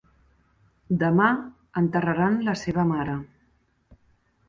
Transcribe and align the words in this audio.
Demà 1.03 1.27
enterraran 1.83 2.43
la 2.51 2.59
seva 2.65 2.91
mare. 2.97 3.23